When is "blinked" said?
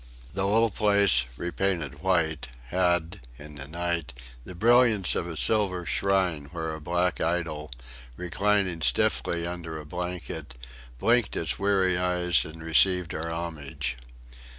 10.97-11.35